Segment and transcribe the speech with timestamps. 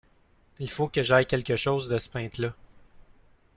[0.57, 2.53] Il faut que j’aie quelque chose de ce peintre-là.